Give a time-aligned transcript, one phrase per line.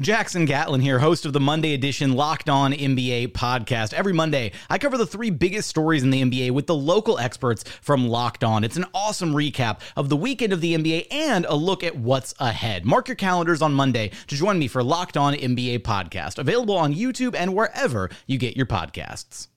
[0.00, 3.92] Jackson Gatlin here, host of the Monday edition Locked On NBA podcast.
[3.92, 7.64] Every Monday, I cover the three biggest stories in the NBA with the local experts
[7.82, 8.64] from Locked On.
[8.64, 12.34] It's an awesome recap of the weekend of the NBA and a look at what's
[12.38, 12.86] ahead.
[12.86, 16.94] Mark your calendars on Monday to join me for Locked On NBA podcast, available on
[16.94, 19.48] YouTube and wherever you get your podcasts.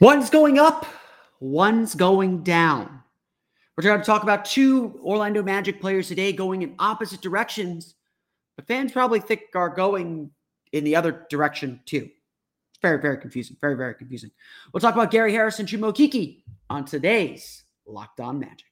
[0.00, 0.84] One's going up,
[1.40, 3.02] one's going down.
[3.74, 7.94] We're going to talk about two Orlando Magic players today going in opposite directions
[8.56, 10.30] but fans probably think are going
[10.72, 12.08] in the other direction too.
[12.70, 13.56] It's very, very confusing.
[13.60, 14.30] Very, very confusing.
[14.72, 18.66] We'll talk about Gary Harris and Okeke on today's Locked On Magic.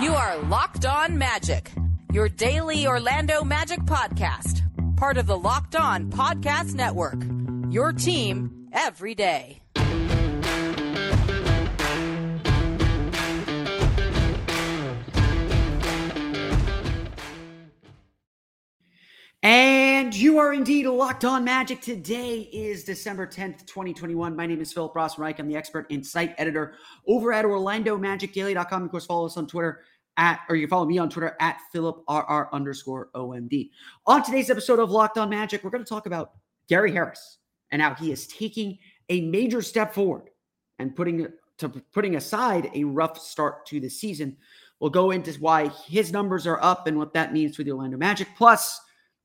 [0.00, 1.72] You are Locked On Magic,
[2.12, 4.62] your daily Orlando Magic podcast,
[4.96, 7.20] part of the Locked On Podcast Network.
[7.70, 9.60] Your team every day.
[19.44, 21.80] And you are indeed locked on magic.
[21.80, 24.34] Today is December 10th, 2021.
[24.34, 25.38] My name is Philip Rossman-Reich.
[25.38, 26.74] I'm the expert and site editor
[27.06, 28.82] over at OrlandoMagicDaily.com.
[28.82, 29.82] Of course, follow us on Twitter
[30.16, 33.70] at, or you can follow me on Twitter at PhilipRR underscore OMD.
[34.08, 36.32] On today's episode of Locked On Magic, we're going to talk about
[36.68, 37.38] Gary Harris
[37.70, 38.76] and how he is taking
[39.08, 40.30] a major step forward
[40.80, 41.28] and putting
[41.58, 44.36] to putting aside a rough start to the season.
[44.80, 47.96] We'll go into why his numbers are up and what that means for the Orlando
[47.98, 48.28] Magic.
[48.36, 48.80] Plus,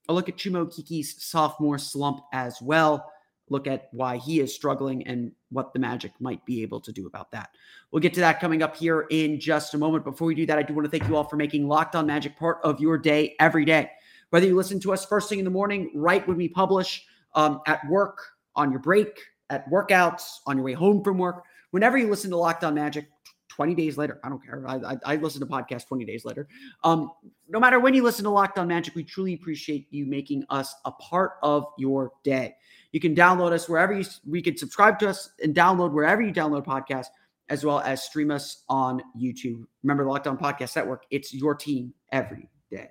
[0.09, 3.09] a look at Chuma Okeke's sophomore slump as well.
[3.49, 7.07] Look at why he is struggling and what the Magic might be able to do
[7.07, 7.49] about that.
[7.91, 10.05] We'll get to that coming up here in just a moment.
[10.05, 12.05] Before we do that, I do want to thank you all for making Locked On
[12.05, 13.91] Magic part of your day every day.
[14.29, 17.05] Whether you listen to us first thing in the morning, right when we publish,
[17.35, 18.17] um, at work,
[18.55, 19.19] on your break,
[19.49, 23.07] at workouts, on your way home from work, whenever you listen to Locked On Magic,
[23.55, 24.19] 20 days later.
[24.23, 24.63] I don't care.
[24.67, 26.47] I, I, I listen to podcasts 20 days later.
[26.83, 27.11] Um,
[27.47, 30.73] no matter when you listen to Locked On Magic, we truly appreciate you making us
[30.85, 32.55] a part of your day.
[32.91, 36.33] You can download us wherever you, we can subscribe to us and download wherever you
[36.33, 37.07] download podcasts,
[37.49, 39.65] as well as stream us on YouTube.
[39.83, 42.89] Remember the Locked On Podcast Network, it's your team every day.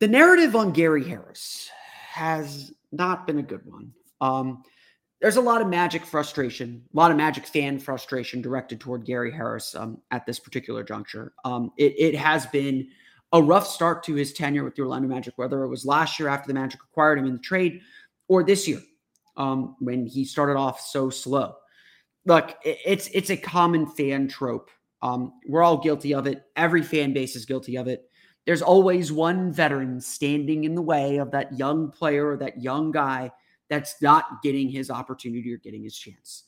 [0.00, 1.68] The narrative on Gary Harris
[2.10, 3.92] has not been a good one.
[4.20, 4.62] Um,
[5.24, 9.32] there's a lot of magic frustration, a lot of magic fan frustration directed toward Gary
[9.32, 11.32] Harris um, at this particular juncture.
[11.46, 12.88] Um, it, it, has been
[13.32, 16.28] a rough start to his tenure with the Orlando Magic, whether it was last year
[16.28, 17.80] after the Magic acquired him in the trade
[18.28, 18.82] or this year
[19.38, 21.54] um, when he started off so slow.
[22.26, 24.68] Look, it, it's it's a common fan trope.
[25.00, 26.42] Um, we're all guilty of it.
[26.54, 28.10] Every fan base is guilty of it.
[28.44, 32.90] There's always one veteran standing in the way of that young player or that young
[32.90, 33.30] guy
[33.70, 36.44] that's not getting his opportunity or getting his chance.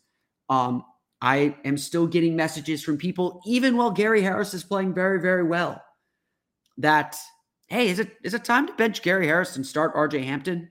[0.49, 0.85] Um,
[1.21, 5.43] I am still getting messages from people, even while Gary Harris is playing very, very
[5.43, 5.83] well,
[6.79, 7.17] that
[7.69, 10.71] hey, is it is it time to bench Gary Harris and start RJ Hampton?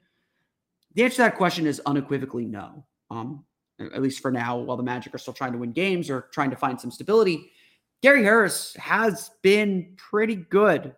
[0.94, 2.86] The answer to that question is unequivocally no.
[3.12, 3.44] Um,
[3.80, 6.50] at least for now, while the Magic are still trying to win games or trying
[6.51, 7.51] to find some stability,
[8.01, 10.95] Gary Harris has been pretty good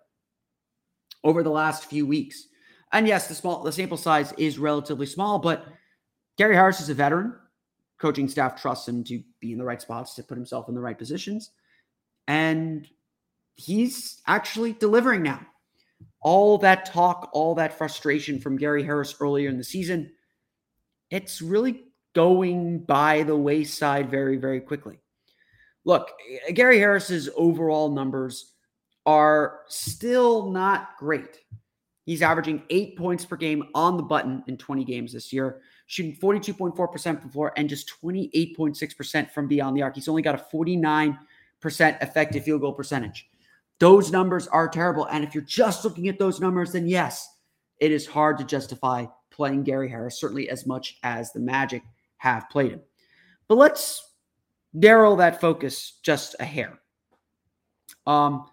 [1.24, 2.48] over the last few weeks.
[2.92, 5.66] And yes, the small the sample size is relatively small, but
[6.38, 7.36] Gary Harris is a veteran.
[7.98, 10.82] Coaching staff trusts him to be in the right spots to put himself in the
[10.82, 11.52] right positions.
[12.28, 12.88] And
[13.56, 15.46] he's actually delivering now.
[16.22, 20.12] All that talk, all that frustration from Gary Harris earlier in the season,
[21.10, 25.00] it's really going by the wayside very, very quickly.
[25.86, 26.12] look,
[26.54, 28.54] Gary Harris's overall numbers
[29.06, 31.40] are still not great.
[32.08, 36.16] He's averaging eight points per game on the button in 20 games this year, shooting
[36.16, 39.96] 42.4% from floor and just 28.6% from beyond the arc.
[39.96, 41.18] He's only got a 49%
[42.02, 43.28] effective field goal percentage.
[43.80, 45.06] Those numbers are terrible.
[45.08, 47.28] And if you're just looking at those numbers, then yes,
[47.82, 51.84] it is hard to justify playing Gary Harris, certainly as much as the Magic
[52.16, 52.82] have played him.
[53.50, 54.14] But let's
[54.74, 56.80] narrow that focus just a hair.
[58.06, 58.46] Um,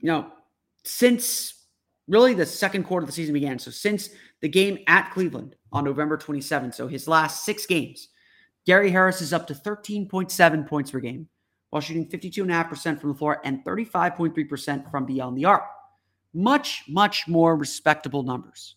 [0.00, 0.30] you know,
[0.84, 1.63] since
[2.08, 3.58] really the second quarter of the season began.
[3.58, 4.10] So since
[4.40, 8.08] the game at Cleveland on November 27th, so his last six games,
[8.66, 11.28] Gary Harris is up to 13.7 points per game
[11.70, 15.64] while shooting 52.5% from the floor and 35.3% from beyond the arc.
[16.32, 18.76] Much, much more respectable numbers.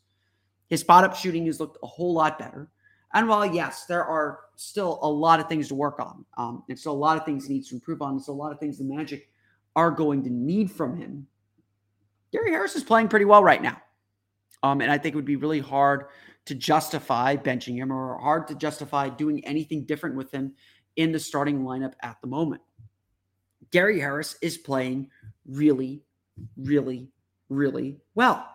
[0.67, 2.69] His spot up shooting has looked a whole lot better.
[3.13, 6.77] And while, yes, there are still a lot of things to work on, um, and
[6.77, 8.77] still a lot of things he needs to improve on, there's a lot of things
[8.77, 9.29] the Magic
[9.75, 11.25] are going to need from him
[12.31, 13.81] Gary Harris is playing pretty well right now.
[14.63, 16.05] Um, and I think it would be really hard
[16.45, 20.53] to justify benching him or hard to justify doing anything different with him
[20.95, 22.61] in the starting lineup at the moment.
[23.71, 25.09] Gary Harris is playing
[25.45, 26.01] really,
[26.55, 27.09] really,
[27.49, 28.47] really well.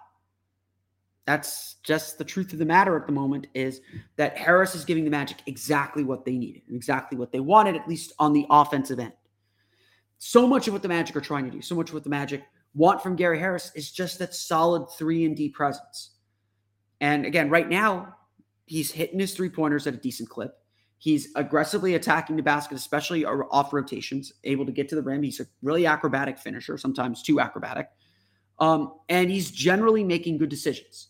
[1.26, 3.80] That's just the truth of the matter at the moment is
[4.16, 7.76] that Harris is giving the Magic exactly what they needed and exactly what they wanted,
[7.76, 9.12] at least on the offensive end.
[10.18, 12.10] So much of what the Magic are trying to do, so much of what the
[12.10, 12.42] Magic
[12.74, 16.10] want from Gary Harris is just that solid three and D presence.
[17.00, 18.14] And again, right now,
[18.66, 20.54] he's hitting his three pointers at a decent clip.
[20.98, 25.22] He's aggressively attacking the basket, especially off rotations, able to get to the rim.
[25.22, 27.88] He's a really acrobatic finisher, sometimes too acrobatic.
[28.60, 31.08] Um, and he's generally making good decisions.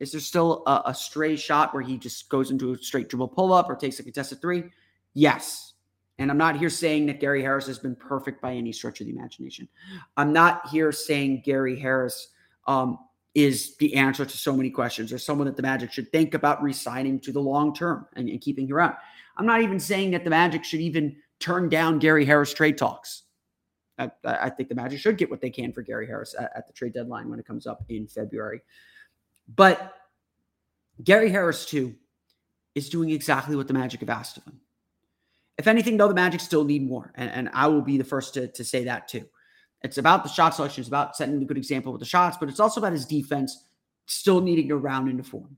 [0.00, 3.28] Is there still a, a stray shot where he just goes into a straight dribble
[3.28, 4.64] pull up or takes a contested three?
[5.12, 5.71] Yes.
[6.18, 9.06] And I'm not here saying that Gary Harris has been perfect by any stretch of
[9.06, 9.68] the imagination.
[10.16, 12.28] I'm not here saying Gary Harris
[12.66, 12.98] um,
[13.34, 16.62] is the answer to so many questions or someone that the Magic should think about
[16.62, 18.94] resigning to the long term and, and keeping around.
[19.36, 23.22] I'm not even saying that the Magic should even turn down Gary Harris trade talks.
[23.98, 26.66] I, I, think the Magic should get what they can for Gary Harris at, at,
[26.66, 28.62] the trade deadline when it comes up in February.
[29.54, 29.94] But
[31.04, 31.94] Gary Harris, too,
[32.74, 34.60] is doing exactly what the Magic have asked of him.
[35.58, 37.12] If anything, though, the Magic still need more.
[37.14, 39.26] And, and I will be the first to, to say that too.
[39.82, 42.48] It's about the shot selection, it's about setting a good example with the shots, but
[42.48, 43.66] it's also about his defense
[44.06, 45.56] still needing to round into form.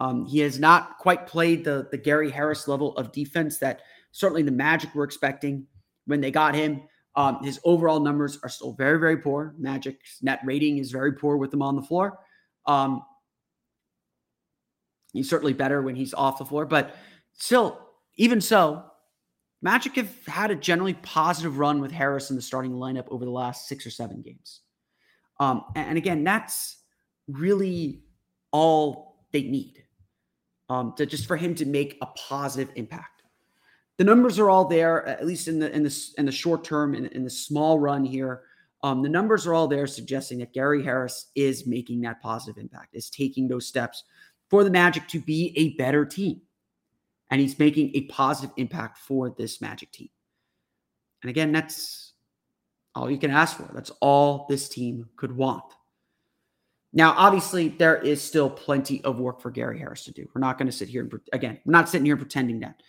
[0.00, 3.80] Um, he has not quite played the, the Gary Harris level of defense that
[4.12, 5.66] certainly the Magic were expecting
[6.06, 6.82] when they got him.
[7.16, 9.54] Um, his overall numbers are still very, very poor.
[9.56, 12.18] Magic's net rating is very poor with him on the floor.
[12.66, 13.02] Um,
[15.12, 16.96] he's certainly better when he's off the floor, but
[17.34, 17.80] still,
[18.16, 18.84] even so,
[19.64, 23.30] Magic have had a generally positive run with Harris in the starting lineup over the
[23.30, 24.60] last six or seven games.
[25.40, 26.76] Um, and again, that's
[27.28, 28.02] really
[28.52, 29.82] all they need
[30.68, 33.22] um, to just for him to make a positive impact.
[33.96, 36.94] The numbers are all there, at least in the in the in the short term,
[36.94, 38.42] in, in the small run here.
[38.82, 42.94] Um, the numbers are all there, suggesting that Gary Harris is making that positive impact,
[42.94, 44.04] is taking those steps
[44.50, 46.42] for the Magic to be a better team
[47.34, 50.08] and he's making a positive impact for this Magic team.
[51.20, 52.12] And again, that's
[52.94, 53.68] all you can ask for.
[53.74, 55.64] That's all this team could want.
[56.92, 60.28] Now, obviously, there is still plenty of work for Gary Harris to do.
[60.32, 62.80] We're not going to sit here and again, we're not sitting here pretending that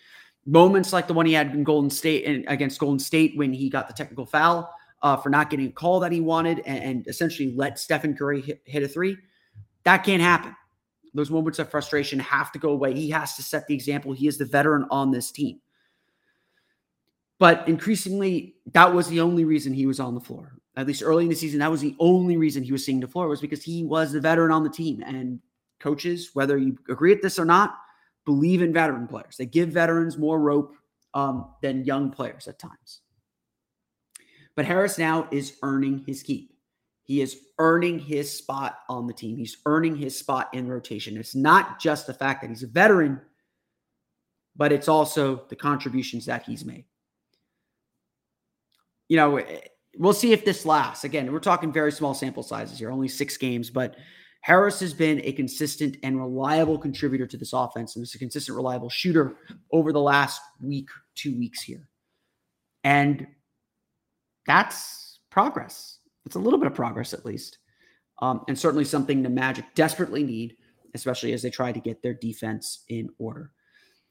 [0.46, 3.68] moments like the one he had in Golden State and against Golden State when he
[3.68, 7.08] got the technical foul uh, for not getting a call that he wanted and, and
[7.08, 9.16] essentially let Stephen Curry hit, hit a three,
[9.82, 10.54] that can't happen.
[11.16, 12.94] Those moments of frustration have to go away.
[12.94, 14.12] He has to set the example.
[14.12, 15.60] He is the veteran on this team.
[17.38, 20.52] But increasingly, that was the only reason he was on the floor.
[20.76, 23.08] At least early in the season, that was the only reason he was seeing the
[23.08, 25.02] floor was because he was the veteran on the team.
[25.02, 25.40] And
[25.80, 27.76] coaches, whether you agree with this or not,
[28.24, 29.36] believe in veteran players.
[29.36, 30.74] They give veterans more rope
[31.14, 33.00] um, than young players at times.
[34.54, 36.55] But Harris now is earning his keep.
[37.06, 39.36] He is earning his spot on the team.
[39.36, 41.16] He's earning his spot in rotation.
[41.16, 43.20] It's not just the fact that he's a veteran,
[44.56, 46.84] but it's also the contributions that he's made.
[49.08, 49.40] You know,
[49.96, 51.04] we'll see if this lasts.
[51.04, 53.94] Again, we're talking very small sample sizes here, only six games, but
[54.40, 58.56] Harris has been a consistent and reliable contributor to this offense and is a consistent,
[58.56, 59.36] reliable shooter
[59.72, 61.88] over the last week, two weeks here.
[62.82, 63.28] And
[64.44, 65.98] that's progress.
[66.26, 67.58] It's a little bit of progress, at least.
[68.20, 70.56] Um, and certainly something the Magic desperately need,
[70.94, 73.52] especially as they try to get their defense in order.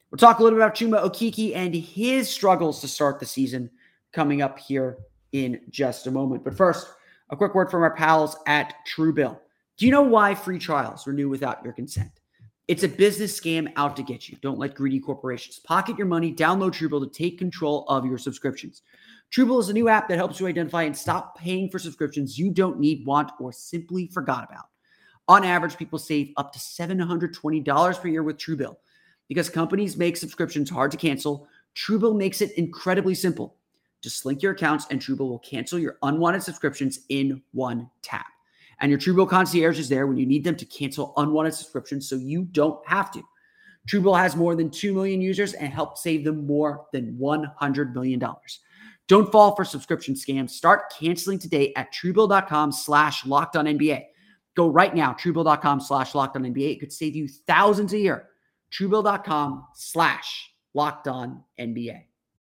[0.09, 3.69] We'll talk a little bit about Chuma Okeke and his struggles to start the season
[4.13, 4.97] coming up here
[5.33, 6.43] in just a moment.
[6.43, 6.87] But first,
[7.29, 9.37] a quick word from our pals at Truebill.
[9.77, 12.11] Do you know why free trials renew without your consent?
[12.67, 14.37] It's a business scam out to get you.
[14.41, 16.33] Don't let greedy corporations pocket your money.
[16.33, 18.81] Download Truebill to take control of your subscriptions.
[19.31, 22.49] Truebill is a new app that helps you identify and stop paying for subscriptions you
[22.49, 24.65] don't need, want, or simply forgot about.
[25.27, 28.77] On average, people save up to $720 per year with Truebill.
[29.27, 33.57] Because companies make subscriptions hard to cancel, Truebill makes it incredibly simple.
[34.01, 38.25] Just link your accounts and Truebill will cancel your unwanted subscriptions in one tap.
[38.79, 42.15] And your Truebill concierge is there when you need them to cancel unwanted subscriptions so
[42.15, 43.23] you don't have to.
[43.89, 48.21] Truebill has more than 2 million users and helped save them more than $100 million.
[49.07, 50.49] Don't fall for subscription scams.
[50.49, 54.05] Start canceling today at truebill.com slash locked on NBA.
[54.55, 56.71] Go right now, truebill.com slash locked on NBA.
[56.71, 58.29] It could save you thousands a year.
[58.71, 62.05] Truebill.com slash locked on NBA.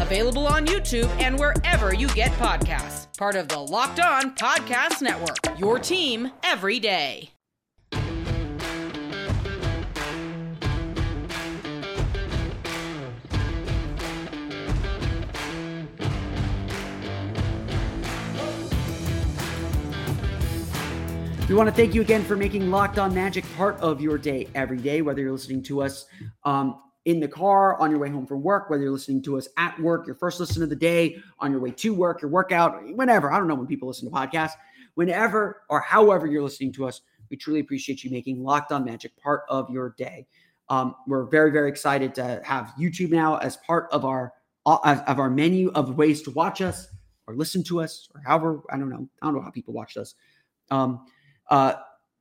[0.00, 3.16] available on YouTube and wherever you get podcasts.
[3.16, 7.30] Part of the Locked On Podcast Network, your team every day.
[21.46, 24.48] We want to thank you again for making Locked On Magic part of your day
[24.54, 26.06] every day, whether you're listening to us
[26.44, 29.48] um, in the car, on your way home from work, whether you're listening to us
[29.56, 32.82] at work, your first listen of the day, on your way to work, your workout,
[32.94, 33.30] whenever.
[33.30, 34.54] I don't know when people listen to podcasts,
[34.94, 37.02] whenever or however you're listening to us.
[37.30, 40.26] We truly appreciate you making Locked On Magic part of your day.
[40.68, 44.32] Um, we're very, very excited to have YouTube now as part of our
[44.66, 46.88] of our menu of ways to watch us
[47.26, 49.98] or listen to us or however I don't know I don't know how people watch
[49.98, 50.14] us.
[50.70, 51.04] Um,
[51.50, 51.74] uh,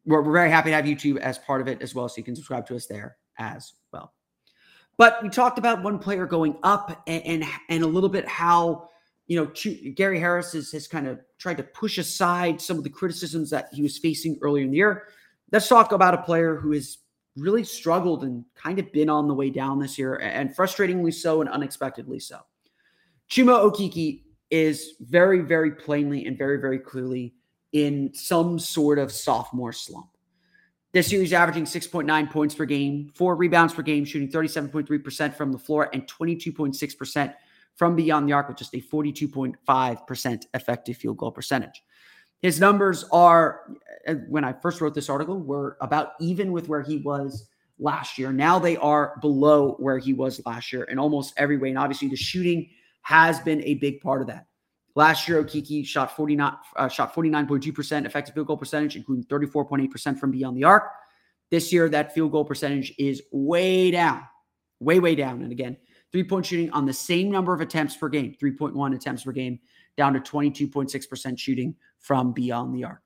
[0.06, 2.24] we're, we're very happy to have YouTube as part of it as well, so you
[2.24, 4.13] can subscribe to us there as well.
[4.98, 8.90] But we talked about one player going up and and, and a little bit how
[9.28, 9.52] you know
[9.96, 13.70] Gary Harris has, has kind of tried to push aside some of the criticisms that
[13.74, 15.08] he was facing earlier in the year.
[15.52, 16.98] Let's talk about a player who has
[17.36, 21.42] really struggled and kind of been on the way down this year, and frustratingly so
[21.42, 22.40] and unexpectedly so.
[23.30, 24.22] Chuma Okeke
[24.52, 27.34] is very, very plainly and very, very clearly
[27.72, 30.12] in some sort of sophomore slump.
[30.94, 35.52] This year, he's averaging 6.9 points per game, four rebounds per game, shooting 37.3% from
[35.52, 37.34] the floor and 22.6%
[37.76, 41.84] from beyond the arc, with just a 42.5% effective field goal percentage.
[42.44, 43.62] His numbers are,
[44.08, 48.20] uh, when I first wrote this article, were about even with where he was last
[48.20, 48.32] year.
[48.32, 51.70] Now they are below where he was last year in almost every way.
[51.70, 52.70] And obviously, the shooting
[53.02, 54.46] has been a big part of that.
[54.96, 60.32] Last year, Okeke shot 49, uh, shot 49.2% effective field goal percentage, including 34.8% from
[60.32, 60.84] beyond the arc.
[61.50, 64.22] This year, that field goal percentage is way down,
[64.80, 65.42] way, way down.
[65.42, 65.78] And again,
[66.12, 69.60] three point shooting on the same number of attempts per game, 3.1 attempts per game,
[69.98, 73.02] down to 22.6% shooting from beyond the arc.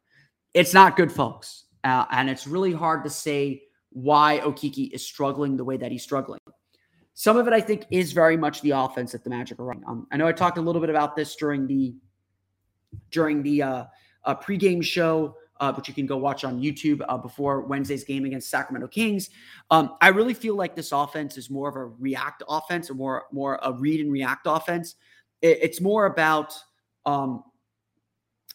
[0.54, 1.66] It's not good, folks.
[1.84, 6.04] Uh, and it's really hard to say why Okeke is struggling the way that he's
[6.04, 6.40] struggling.
[7.20, 9.84] Some of it, I think, is very much the offense that the Magic are running.
[9.88, 11.96] Um, I know I talked a little bit about this during the
[13.10, 13.84] during the uh,
[14.24, 18.26] uh, pregame show, uh, which you can go watch on YouTube uh, before Wednesday's game
[18.26, 19.32] against Sacramento Kings.
[19.72, 23.26] Um, I really feel like this offense is more of a react offense, or more
[23.32, 24.94] more a read and react offense.
[25.42, 26.54] It, it's more about
[27.08, 27.44] um,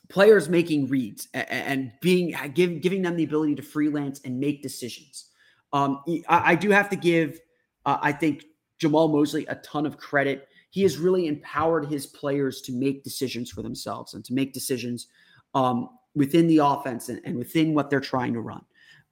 [0.09, 4.63] players making reads and, and being give, giving them the ability to freelance and make
[4.63, 5.31] decisions.
[5.73, 7.41] Um, I, I, do have to give,
[7.87, 8.45] uh, I think,
[8.83, 10.49] Jamahl Mosley a ton of credit.
[10.71, 15.09] He has really empowered his players to make decisions for themselves and to make decisions
[15.55, 18.65] um, within the offense and, and, within what they're trying to run.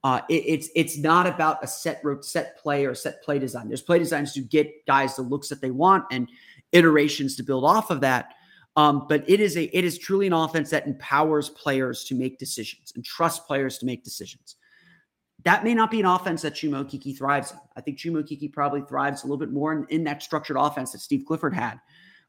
[0.03, 3.69] Uh, it, it's it's not about a set set play or set play design.
[3.69, 6.29] There's play designs to get guys the looks that they want and
[6.73, 8.35] iterations to build off of that.
[8.77, 12.39] Um, but it is a it is truly an offense that empowers players to make
[12.39, 14.57] decisions and trust players to make decisions
[15.45, 17.59] that may not be an offense that Chuma Okeke thrives in.
[17.77, 20.93] I think Chuma Okeke probably thrives a little bit more in, in, that structured offense
[20.93, 21.81] that Steve Clifford had,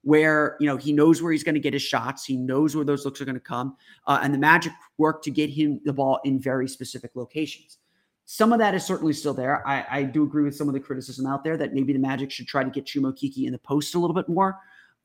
[0.04, 2.86] where you know he knows where he's going to get his shots, he knows where
[2.86, 3.76] those looks are going to come,
[4.08, 7.78] uh, and the Magic work to get him the ball in very specific locations.
[8.26, 9.68] Some of that is certainly still there.
[9.68, 12.32] I, I do agree with some of the criticism out there that maybe the Magic
[12.32, 14.58] should try to get Chuma Okeke in the post a little bit more,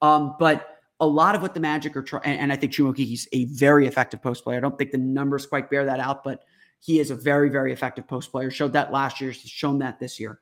[0.03, 0.73] um, but.
[0.99, 3.45] A lot of what the Magic are trying, and, and I think Chuma Okeke's a
[3.45, 4.57] very effective post player.
[4.57, 6.45] I don't think the numbers quite bear that out, but
[6.81, 8.51] he is a very, very effective post player.
[8.51, 10.41] Showed that last year, he's shown that this year.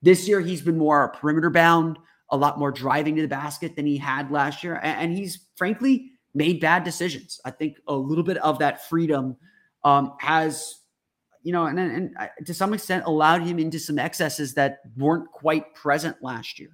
[0.00, 1.98] This year, he's been more perimeter bound,
[2.30, 4.80] a lot more driving to the basket than he had last year.
[4.82, 7.40] And he's frankly made bad decisions.
[7.44, 9.36] I think a little bit of that freedom
[9.84, 10.80] um, has,
[11.42, 15.74] you know, and, and to some extent allowed him into some excesses that weren't quite
[15.74, 16.70] present last year.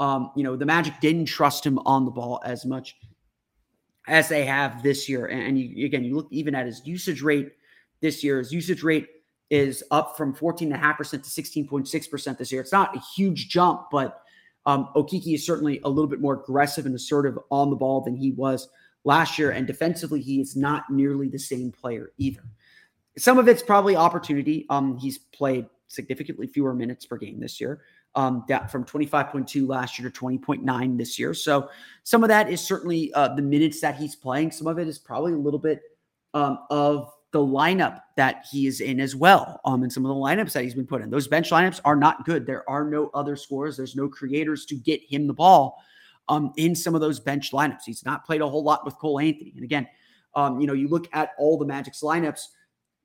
[0.00, 2.96] Um, you know, the Magic didn't trust him on the ball as much
[4.06, 5.26] as they have this year.
[5.26, 7.50] And you, again, you look even at his usage rate
[8.00, 8.38] this year.
[8.38, 9.08] His usage rate
[9.50, 12.60] is up from 14.5% to 16.6% this year.
[12.60, 14.22] It's not a huge jump, but
[14.66, 18.14] um, Okeke is certainly a little bit more aggressive and assertive on the ball than
[18.14, 18.68] he was
[19.04, 19.50] last year.
[19.50, 22.42] And defensively, he is not nearly the same player either.
[23.16, 24.66] Some of it's probably opportunity.
[24.68, 27.80] Um, he's played significantly fewer minutes per game this year,
[28.14, 31.32] um, that from 25.2 last year to 20.9 this year.
[31.32, 31.70] So
[32.04, 34.50] some of that is certainly uh, the minutes that he's playing.
[34.50, 35.80] Some of it is probably a little bit
[36.34, 39.60] um, of the lineup that he is in as well.
[39.64, 41.10] Um, and some of the lineups that he's been put in.
[41.10, 42.46] Those bench lineups are not good.
[42.46, 43.76] There are no other scorers.
[43.76, 45.82] There's no creators to get him the ball
[46.28, 47.82] um, in some of those bench lineups.
[47.84, 49.52] He's not played a whole lot with Cole Anthony.
[49.54, 49.86] And again,
[50.34, 52.40] um, you know, you look at all the Magic's lineups,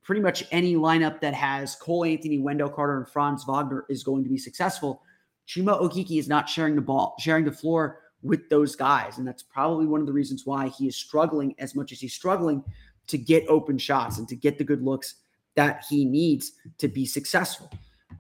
[0.04, 4.24] pretty much any lineup that has Cole Anthony, Wendell Carter, and Franz Wagner is going
[4.24, 5.02] to be successful.
[5.48, 9.18] Chuma Okeke is not sharing the ball, sharing the floor with those guys.
[9.18, 12.14] And that's probably one of the reasons why he is struggling as much as he's
[12.14, 12.64] struggling
[13.08, 15.16] to get open shots and to get the good looks
[15.56, 17.72] that he needs to be successful.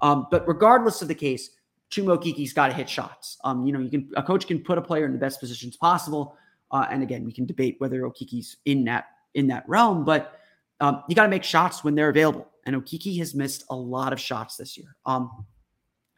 [0.01, 1.51] Um, but regardless of the case,
[1.91, 3.37] Chuma Okeke's got to hit shots.
[3.43, 5.77] Um, you know, you can a coach can put a player in the best positions
[5.77, 6.35] possible.
[6.71, 10.39] Uh, and again, we can debate whether Okeke's in that in that realm, but
[10.79, 12.47] um, you got to make shots when they're available.
[12.65, 14.95] And Okeke has missed a lot of shots this year.
[15.05, 15.45] Um,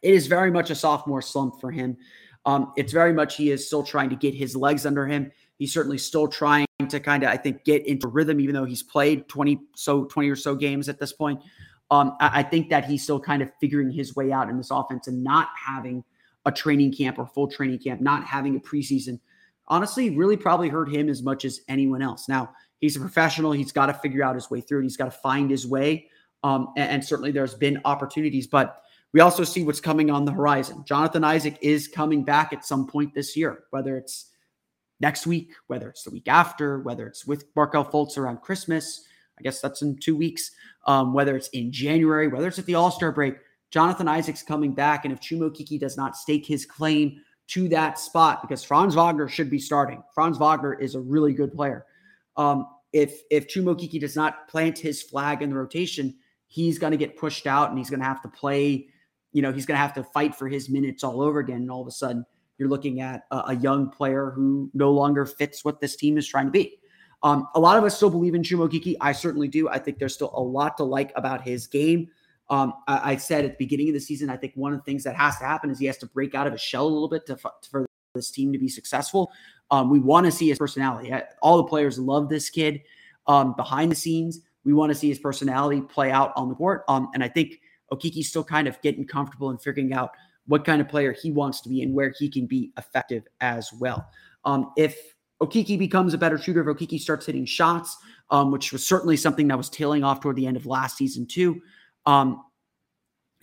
[0.02, 1.98] it is very much a sophomore slump for him.
[2.46, 5.32] Um, it's very much he is still trying to get his legs under him.
[5.58, 8.84] He's certainly still trying to kind of, I think, get into rhythm, even though he's
[8.84, 11.42] played 20 so 20 or so games at this point.
[11.92, 14.72] Um, I, I think that he's still kind of figuring his way out in this
[14.72, 16.04] offense and not having
[16.46, 19.20] a training camp or full training camp, not having a preseason.
[19.68, 22.30] Honestly, really probably hurt him as much as anyone else.
[22.30, 23.52] Now, he's a professional.
[23.52, 26.08] He's got to figure out his way through and he's got to find his way.
[26.44, 28.82] Um, and, and certainly there's been opportunities, but
[29.14, 30.84] we also see what's coming on the horizon.
[30.86, 34.32] Jonathan Isaac is coming back at some point this year, whether it's
[35.00, 39.06] next week, whether it's the week after, whether it's with Markelle Fultz around Christmas.
[39.38, 40.52] I guess that's in two weeks.
[40.88, 43.36] Um, whether it's in January, whether it's at the All Star break,
[43.72, 45.04] Jonathan Isaac's coming back.
[45.04, 49.28] And if Chuma Okeke does not stake his claim to that spot, because Franz Wagner
[49.28, 51.86] should be starting, Franz Wagner is a really good player.
[52.38, 56.16] Um, if if Chuma Okeke does not plant his flag in the rotation,
[56.48, 58.88] he's going to get pushed out and he's going to have to play.
[59.34, 61.58] You know, he's going to have to fight for his minutes all over again.
[61.58, 62.26] And all of a sudden,
[62.58, 66.28] you're looking at a, a young player who no longer fits what this team is
[66.28, 66.80] trying to be.
[67.24, 68.96] Um, a lot of us still believe in Chuma Okeke.
[69.02, 69.68] I certainly do.
[69.68, 72.10] I think there's still a lot to like about his game.
[72.50, 74.84] Um, I, I, said at the beginning of the season, I think one of the
[74.84, 76.88] things that has to happen is he has to break out of his shell a
[76.88, 79.32] little bit to for this team to be successful.
[79.72, 81.12] Um, we want to see his personality.
[81.42, 82.82] All the players love this kid
[83.26, 84.42] um, behind the scenes.
[84.64, 86.84] We want to see his personality play out on the court.
[86.88, 87.60] Um, and I think
[87.92, 90.12] Okeke's still kind of getting comfortable and figuring out
[90.48, 93.72] what kind of player he wants to be and where he can be effective as
[93.80, 94.08] well.
[94.44, 94.98] Um, if
[95.42, 97.98] Okeke becomes a better shooter, if Okeke starts hitting shots,
[98.30, 101.26] um, which was certainly something that was tailing off toward the end of last season
[101.26, 101.62] too,
[102.06, 102.44] um,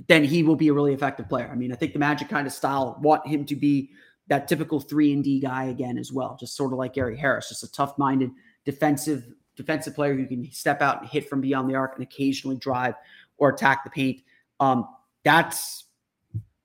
[0.08, 1.48] then he will be a really effective player.
[1.52, 3.90] I mean, I think the Magic kind of style want him to be
[4.28, 7.48] that typical three and D guy again as well, just sort of like Gary Harris,
[7.48, 8.30] just a tough-minded
[8.64, 12.56] defensive defensive player who can step out and hit from beyond the arc and occasionally
[12.56, 12.94] drive
[13.36, 14.22] or attack the paint.
[14.60, 14.88] Um,
[15.24, 15.84] that's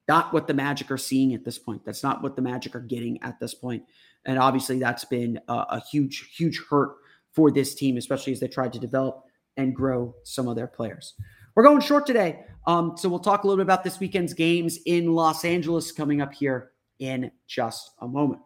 [0.07, 1.83] not what the Magic are seeing at this point.
[1.85, 3.83] That's not what the Magic are getting at this point.
[4.25, 6.95] And obviously, that's been a, a huge, huge hurt
[7.31, 9.23] for this team, especially as they tried to develop
[9.57, 11.13] and grow some of their players.
[11.55, 12.41] We're going short today.
[12.67, 16.21] Um, so we'll talk a little bit about this weekend's games in Los Angeles coming
[16.21, 18.41] up here in just a moment.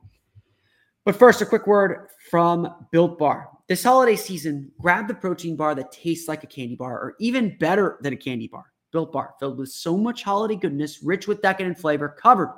[1.03, 3.49] But first, a quick word from Built Bar.
[3.67, 7.57] This holiday season, grab the protein bar that tastes like a candy bar or even
[7.57, 8.65] better than a candy bar.
[8.91, 12.53] Built Bar, filled with so much holiday goodness, rich with decadent flavor, covered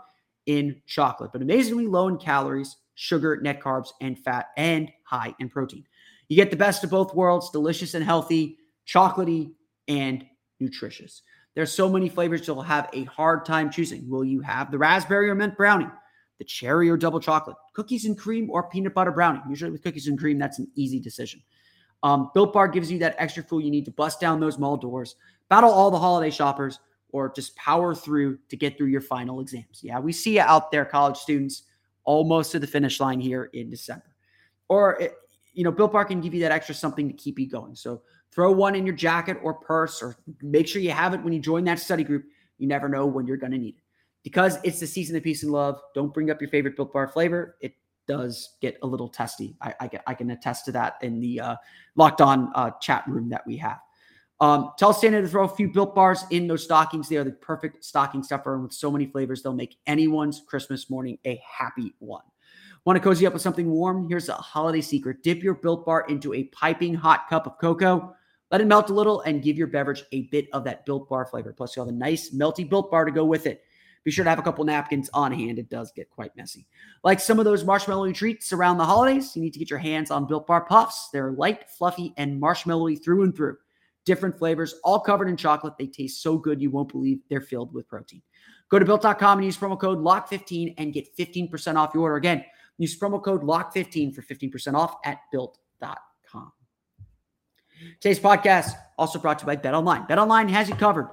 [0.46, 5.50] in chocolate, but amazingly low in calories, sugar, net carbs, and fat, and high in
[5.50, 5.86] protein.
[6.28, 9.54] You get the best of both worlds, delicious and healthy, chocolatey
[9.88, 10.26] and
[10.60, 11.22] nutritious.
[11.56, 14.10] There's so many flavors you'll have a hard time choosing.
[14.10, 15.90] Will you have the raspberry or mint brownie,
[16.40, 19.42] the cherry or double chocolate, cookies and cream or peanut butter brownie?
[19.48, 21.42] Usually with cookies and cream, that's an easy decision.
[22.04, 24.78] Um, Built Bar gives you that extra fuel you need to bust down those mall
[24.78, 25.16] doors
[25.50, 29.82] battle all the holiday shoppers, or just power through to get through your final exams.
[29.84, 31.64] Yeah, we see you out there, college students,
[32.06, 34.16] almost to the finish line here in December.
[34.68, 35.14] Or, it,
[35.54, 37.76] you know, Built Bar can give you that extra something to keep you going.
[37.76, 38.02] So
[38.34, 41.40] Throw one in your jacket or purse, or make sure you have it when you
[41.40, 42.26] join that study group.
[42.58, 43.84] You never know when you're going to need it.
[44.24, 47.08] Because it's the season of peace and love, don't bring up your favorite Built Bar
[47.10, 47.58] flavor.
[47.62, 47.76] It
[48.08, 49.56] does get a little testy.
[49.62, 51.56] I, I, I can attest to that in the uh,
[51.96, 53.80] locked on uh, chat room that we have.
[54.40, 57.08] Um, tell Santa to throw a few built bars in those stockings.
[57.08, 58.56] They are the perfect stocking stuffer.
[58.56, 62.24] And with so many flavors, they'll make anyone's Christmas morning a happy one.
[62.86, 64.10] Want to cozy up with something warm?
[64.10, 68.16] Here's a holiday secret dip your built bar into a piping hot cup of cocoa.
[68.52, 71.26] Let it melt a little and give your beverage a bit of that built bar
[71.26, 71.54] flavor.
[71.54, 73.64] Plus, you'll have a nice melty built bar to go with it.
[74.04, 75.60] Be sure to have a couple napkins on hand.
[75.60, 76.68] It does get quite messy.
[77.04, 80.12] Like some of those marshmallow treats around the holidays, you need to get your hands
[80.12, 81.10] on Built Bar Puffs.
[81.14, 83.58] They're light, fluffy, and marshmallowy through and through.
[84.06, 85.78] Different flavors, all covered in chocolate.
[85.78, 88.22] They taste so good you won't believe they're filled with protein.
[88.70, 92.16] Go to built.com and use promo code LOCK15 and get 15% off your order.
[92.18, 92.44] Again,
[92.78, 96.52] use promo code LOCK15 for 15% off at built.com.
[98.02, 100.06] Today's podcast also brought to you by Bet Online.
[100.08, 101.10] Bet Online has you covered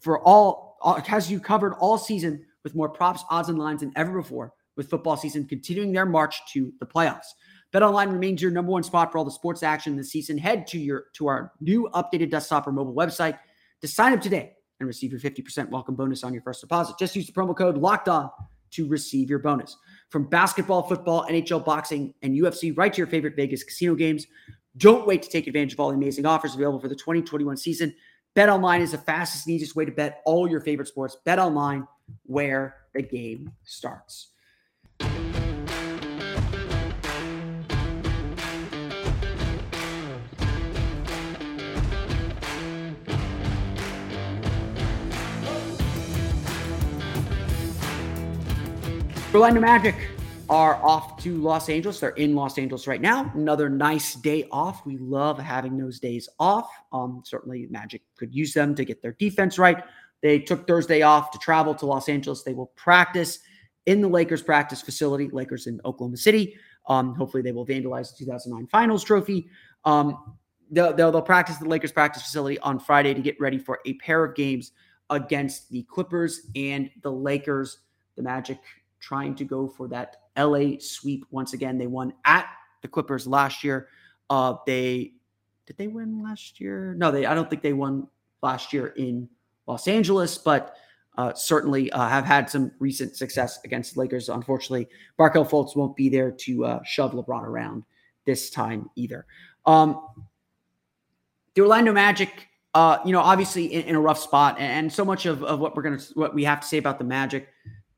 [0.00, 0.67] for all
[1.04, 4.90] has you covered all season with more props, odds, and lines than ever before, with
[4.90, 7.26] football season continuing their march to the playoffs.
[7.72, 10.38] BetOnline remains your number one spot for all the sports action this season.
[10.38, 13.38] Head to your to our new updated desktop or mobile website
[13.82, 16.96] to sign up today and receive your 50% welcome bonus on your first deposit.
[16.98, 18.30] Just use the promo code locked on
[18.70, 19.76] to receive your bonus.
[20.10, 24.26] From basketball, football, NHL, boxing, and UFC, right to your favorite Vegas casino games.
[24.76, 27.94] Don't wait to take advantage of all the amazing offers available for the 2021 season.
[28.38, 31.16] Bet online is the fastest and easiest way to bet all your favorite sports.
[31.24, 31.88] Bet online,
[32.22, 34.28] where the game starts.
[49.34, 49.96] Orlando Magic
[50.48, 52.00] are off to Los Angeles.
[52.00, 53.30] They're in Los Angeles right now.
[53.34, 54.84] Another nice day off.
[54.86, 56.70] We love having those days off.
[56.92, 59.82] Um, certainly, Magic could use them to get their defense right.
[60.22, 62.42] They took Thursday off to travel to Los Angeles.
[62.42, 63.40] They will practice
[63.86, 66.56] in the Lakers practice facility, Lakers in Oklahoma City.
[66.86, 69.48] Um, hopefully, they will vandalize the 2009 Finals trophy.
[69.84, 70.36] Um,
[70.70, 73.94] they'll, they'll, they'll practice the Lakers practice facility on Friday to get ready for a
[73.94, 74.72] pair of games
[75.10, 77.78] against the Clippers and the Lakers.
[78.16, 78.58] The Magic
[79.00, 81.78] trying to go for that LA sweep once again.
[81.78, 82.46] They won at
[82.82, 83.88] the Clippers last year.
[84.30, 85.12] Uh, they
[85.66, 86.94] did they win last year?
[86.96, 87.26] No, they.
[87.26, 88.08] I don't think they won
[88.42, 89.28] last year in
[89.66, 90.76] Los Angeles, but
[91.18, 94.28] uh, certainly uh, have had some recent success against the Lakers.
[94.28, 97.84] Unfortunately, Markelle Fultz won't be there to uh, shove LeBron around
[98.24, 99.26] this time either.
[99.66, 100.06] Um,
[101.54, 105.04] the Orlando Magic, uh, you know, obviously in, in, a rough spot, and, and so
[105.04, 107.48] much of, of what we're gonna what we have to say about the Magic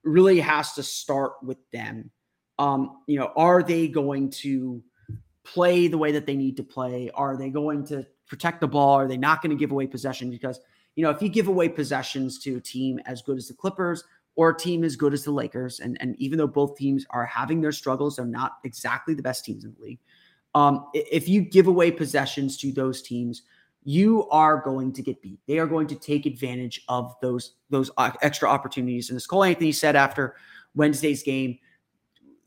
[0.04, 2.10] really has to start with them.
[2.58, 4.82] Um, you know, are they going to
[5.44, 7.10] play the way that they need to play?
[7.14, 8.94] Are they going to protect the ball?
[8.94, 10.30] Are they not going to give away possession?
[10.30, 10.60] Because,
[10.94, 14.04] you know, if you give away possessions to a team as good as the Clippers
[14.36, 17.26] or a team as good as the Lakers, and, and even though both teams are
[17.26, 19.98] having their struggles, they're not exactly the best teams in the league.
[20.54, 23.42] Um, if you give away possessions to those teams,
[23.82, 25.40] you are going to get beat.
[25.46, 29.10] They are going to take advantage of those those uh, extra opportunities.
[29.10, 30.36] And as Cole Anthony said after
[30.74, 31.58] Wednesday's game,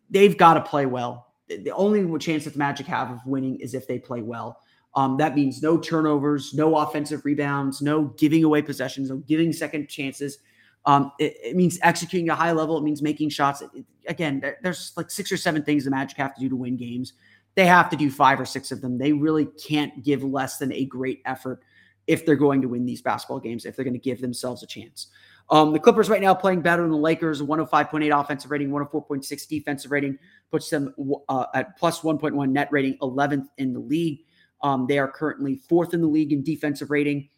[0.10, 1.34] they've got to play well.
[1.48, 4.60] The only chance that the Magic have of winning is if they play well.
[4.96, 9.89] Um, that means no turnovers, no offensive rebounds, no giving away possessions, no giving second
[9.89, 10.38] chances.
[10.86, 12.78] Um, it, it, means executing a high level.
[12.78, 13.62] It means making shots.
[13.62, 13.69] It,
[14.08, 16.78] again, there, there's like six or seven things the Magic have to do to win
[16.78, 17.13] games
[17.56, 18.98] they have to do five or six of them.
[18.98, 21.63] They really can't give less than a great effort
[22.08, 24.68] if they're going to win these basketball games, if they're going to give themselves a
[24.68, 25.08] chance.
[25.50, 29.92] Um, the Clippers right now playing better than the Lakers, 105.8 offensive rating, 104.6 defensive
[29.92, 30.18] rating,
[30.52, 30.94] puts them
[31.30, 34.22] uh, at plus 1.1 net rating, 11th in the league.
[34.62, 37.30] Um, they are currently fourth in the league in defensive rating,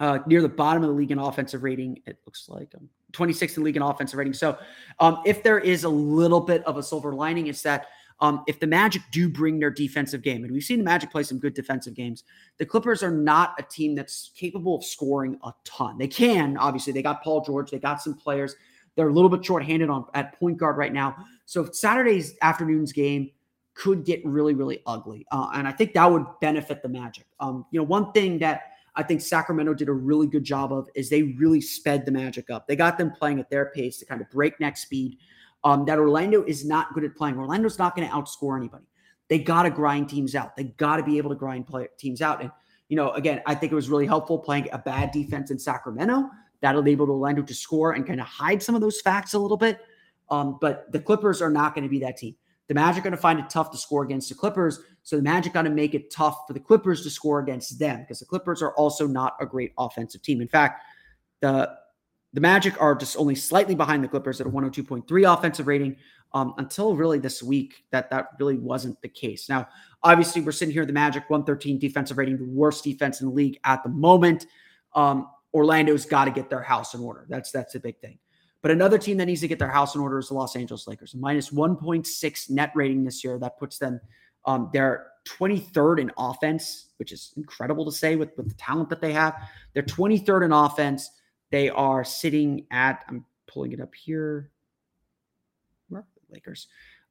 [0.00, 2.00] uh, near the bottom of the league in offensive rating.
[2.06, 4.32] It looks like um, 26th in the league in offensive rating.
[4.32, 4.58] So,
[4.98, 7.88] um, if there is a little bit of a silver lining, it's that
[8.20, 11.22] um, if the Magic do bring their defensive game, and we've seen the Magic play
[11.22, 12.24] some good defensive games,
[12.58, 15.98] the Clippers are not a team that's capable of scoring a ton.
[15.98, 18.56] They can, obviously, they got Paul George, they got some players.
[18.94, 21.16] They're a little bit shorthanded on at point guard right now.
[21.44, 23.30] So Saturday's afternoon's game
[23.74, 27.26] could get really, really ugly, uh, and I think that would benefit the Magic.
[27.40, 28.62] Um, you know, one thing that
[28.94, 32.48] I think Sacramento did a really good job of is they really sped the Magic
[32.48, 32.66] up.
[32.66, 35.18] They got them playing at their pace to kind of breakneck speed
[35.66, 37.36] um, that Orlando is not good at playing.
[37.36, 38.84] Orlando's not going to outscore anybody.
[39.28, 40.54] They got to grind teams out.
[40.54, 42.40] They got to be able to grind play, teams out.
[42.40, 42.52] And,
[42.88, 46.30] you know, again, I think it was really helpful playing a bad defense in Sacramento.
[46.60, 49.56] That enabled Orlando to score and kind of hide some of those facts a little
[49.56, 49.80] bit.
[50.30, 52.36] Um, but the Clippers are not going to be that team.
[52.68, 54.78] The Magic are going to find it tough to score against the Clippers.
[55.02, 58.02] So the Magic got to make it tough for the Clippers to score against them
[58.02, 60.40] because the Clippers are also not a great offensive team.
[60.40, 60.84] In fact,
[61.40, 61.72] the
[62.32, 65.96] the Magic are just only slightly behind the Clippers at a 102.3 offensive rating.
[66.34, 69.48] Um, until really this week, that that really wasn't the case.
[69.48, 69.68] Now,
[70.02, 73.58] obviously, we're sitting here the Magic 113 defensive rating, the worst defense in the league
[73.64, 74.46] at the moment.
[74.94, 77.26] Um, Orlando's got to get their house in order.
[77.28, 78.18] That's that's a big thing.
[78.66, 80.88] But another team that needs to get their house in order is the Los Angeles
[80.88, 81.14] Lakers.
[81.14, 83.38] Minus 1.6 net rating this year.
[83.38, 84.00] That puts them,
[84.44, 85.06] um, they're
[85.38, 89.36] 23rd in offense, which is incredible to say with, with the talent that they have.
[89.72, 91.10] They're 23rd in offense.
[91.50, 94.50] They are sitting at, I'm pulling it up here.
[95.88, 96.68] Where are the Lakers?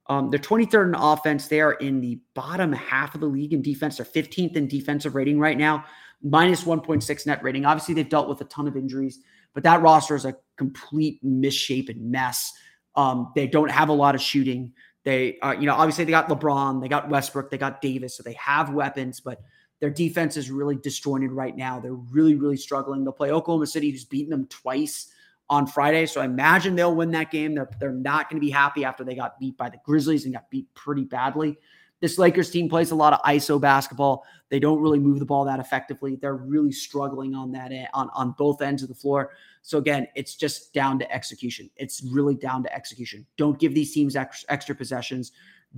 [0.08, 1.48] Um, they're 23rd in offense.
[1.48, 3.96] They are in the bottom half of the league in defense.
[3.96, 5.84] They're 15th in defensive rating right now,
[6.22, 7.64] minus 1.6 net rating.
[7.64, 9.18] Obviously, they've dealt with a ton of injuries.
[9.52, 12.52] But that roster is a complete misshapen mess.
[12.94, 14.72] Um, they don't have a lot of shooting.
[15.04, 18.22] They, uh, you know, obviously they got LeBron, they got Westbrook, they got Davis, so
[18.22, 19.40] they have weapons, but
[19.80, 21.80] their defense is really disjointed right now.
[21.80, 23.04] They're really, really struggling.
[23.04, 25.12] They'll play Oklahoma City, who's beaten them twice
[25.48, 26.06] on Friday.
[26.06, 27.54] So I imagine they'll win that game.
[27.54, 30.34] They're, they're not going to be happy after they got beat by the Grizzlies and
[30.34, 31.58] got beat pretty badly.
[32.00, 34.24] This Lakers team plays a lot of ISO basketball.
[34.50, 36.16] They don't really move the ball that effectively.
[36.16, 39.32] They're really struggling on that on on both ends of the floor.
[39.62, 41.70] So again, it's just down to execution.
[41.76, 43.26] It's really down to execution.
[43.38, 45.32] Don't give these teams extra, extra possessions.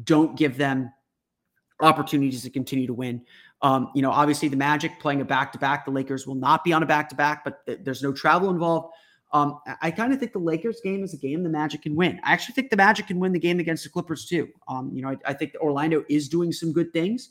[0.05, 0.93] Don't give them
[1.81, 3.23] opportunities to continue to win.
[3.61, 5.85] Um, you know, obviously the Magic playing a back to back.
[5.85, 8.51] The Lakers will not be on a back to back, but th- there's no travel
[8.51, 8.95] involved.
[9.33, 12.19] Um, I kind of think the Lakers game is a game the Magic can win.
[12.25, 14.49] I actually think the Magic can win the game against the Clippers too.
[14.69, 17.31] Um, you know, I, I think Orlando is doing some good things.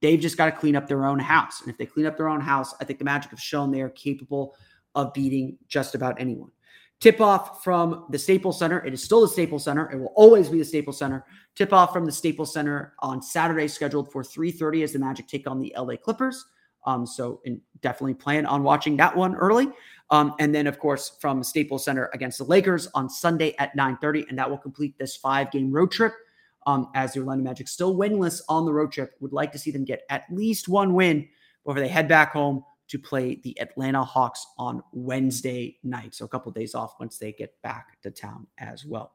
[0.00, 1.60] They've just got to clean up their own house.
[1.60, 3.80] And if they clean up their own house, I think the Magic have shown they
[3.80, 4.54] are capable
[4.94, 6.50] of beating just about anyone.
[7.02, 8.84] Tip off from the Staples Center.
[8.84, 9.90] It is still the Staples Center.
[9.90, 11.24] It will always be the Staples Center.
[11.56, 15.50] Tip off from the Staples Center on Saturday, scheduled for 3:30 as the Magic take
[15.50, 16.46] on the LA Clippers.
[16.84, 17.40] Um, so
[17.80, 19.68] definitely plan on watching that one early.
[20.10, 24.26] Um, and then, of course, from Staples Center against the Lakers on Sunday at 9:30,
[24.28, 26.12] and that will complete this five-game road trip.
[26.66, 29.72] Um, as the Orlando Magic still winless on the road trip, would like to see
[29.72, 31.28] them get at least one win
[31.64, 36.14] before they head back home to play the Atlanta Hawks on Wednesday night.
[36.14, 39.14] So a couple of days off once they get back to town as well.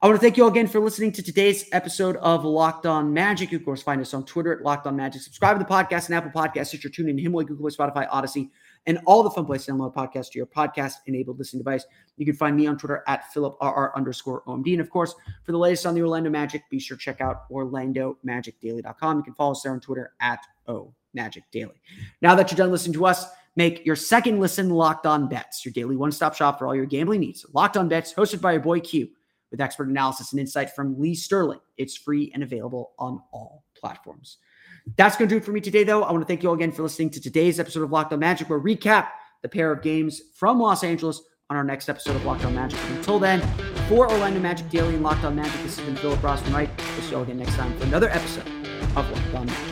[0.00, 3.12] I want to thank you all again for listening to today's episode of Locked On
[3.12, 3.50] Magic.
[3.50, 5.20] You, of course, find us on Twitter at Locked On Magic.
[5.20, 8.52] Subscribe to the podcast and Apple Podcasts, Stitcher, TuneIn, Himalaya, Google Spotify, Odyssey,
[8.86, 11.84] and all the fun places to download podcasts to your podcast-enabled listening device.
[12.16, 14.72] You can find me on Twitter at PhilipRR underscore OMD.
[14.72, 17.50] And, of course, for the latest on the Orlando Magic, be sure to check out
[17.50, 19.16] OrlandoMagicDaily.com.
[19.16, 20.38] You can follow us there on Twitter at
[20.68, 21.80] O Magic Daily.
[22.20, 25.72] Now that you're done listening to us, make your second listen Locked On Bets, your
[25.72, 27.44] daily one-stop shop for all your gambling needs.
[27.52, 29.08] Locked On Bets, hosted by your boy Q
[29.50, 31.60] with expert analysis and insight from Lee Sterling.
[31.76, 34.38] It's free and available on all platforms.
[34.96, 36.02] That's going to do it for me today, though.
[36.02, 38.18] I want to thank you all again for listening to today's episode of Locked On
[38.18, 39.08] Magic, where we recap
[39.42, 41.20] the pair of games from Los Angeles
[41.50, 42.78] on our next episode of Locked On Magic.
[42.88, 43.40] Until then,
[43.88, 46.70] for Orlando Magic Daily and Locked On Magic, this has been Philip Rossman-Reich.
[46.78, 48.48] We'll see you all again next time for another episode
[48.96, 49.71] of Locked On Magic.